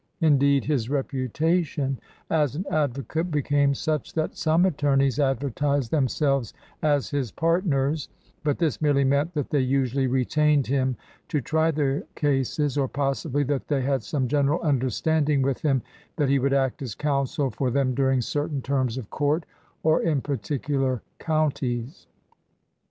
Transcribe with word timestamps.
Indeed, 0.21 0.65
his 0.65 0.89
reputation 0.89 1.99
as 2.27 2.55
an 2.55 2.65
advocate 2.71 3.29
became 3.29 3.75
such 3.75 4.13
that 4.13 4.35
some 4.35 4.65
attorneys 4.65 5.19
advertised 5.19 5.91
themselves 5.91 6.55
as 6.81 7.11
his 7.11 7.31
part 7.31 7.67
ners; 7.67 8.07
but 8.43 8.57
this 8.57 8.81
merely 8.81 9.03
meant 9.03 9.35
that 9.35 9.51
they 9.51 9.59
usually 9.59 10.07
re 10.07 10.25
tained 10.25 10.65
him 10.65 10.97
to 11.27 11.39
try 11.39 11.69
their 11.69 12.01
cases, 12.15 12.79
or 12.79 12.87
possibly 12.87 13.43
that 13.43 13.67
they 13.67 13.83
had 13.83 14.01
some 14.01 14.27
general 14.27 14.59
understanding 14.61 15.43
with 15.43 15.61
him 15.61 15.83
that 16.15 16.29
he 16.29 16.39
would 16.39 16.51
act 16.53 16.81
as 16.81 16.95
counsel 16.95 17.51
for 17.51 17.69
them 17.69 17.93
during 17.93 18.21
certain 18.21 18.63
terms 18.63 18.97
of 18.97 19.11
court 19.11 19.45
or 19.83 20.01
in 20.01 20.19
particular 20.19 21.03
counties. 21.19 22.07